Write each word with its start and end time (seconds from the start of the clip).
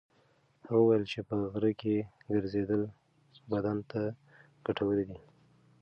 هغه 0.67 0.77
وویل 0.81 1.03
چې 1.11 1.19
په 1.27 1.35
غره 1.53 1.71
کې 1.81 1.95
ګرځېدل 2.33 2.81
بدن 3.51 3.77
ته 3.91 4.01
ګټور 4.65 4.97
دي. 5.09 5.17